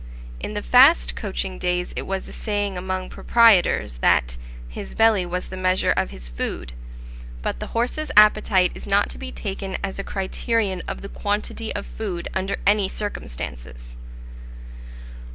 In 0.39 0.55
the 0.55 0.63
fast 0.63 1.15
coaching 1.15 1.59
days 1.59 1.93
it 1.95 2.07
was 2.07 2.27
a 2.27 2.33
saying 2.33 2.75
among 2.75 3.07
proprietors, 3.11 3.97
that 3.99 4.35
"his 4.67 4.95
belly 4.95 5.27
was 5.27 5.49
the 5.49 5.55
measure 5.57 5.91
of 5.91 6.09
his 6.09 6.27
food;" 6.27 6.73
but 7.43 7.59
the 7.59 7.67
horse's 7.77 8.09
appetite 8.17 8.71
is 8.73 8.87
not 8.87 9.11
to 9.11 9.19
be 9.19 9.31
taken 9.31 9.77
as 9.83 9.99
a 9.99 10.03
criterion 10.03 10.81
of 10.87 11.03
the 11.03 11.09
quantity 11.09 11.71
of 11.75 11.85
food 11.85 12.27
under 12.33 12.55
any 12.65 12.89
circumstances. 12.89 13.95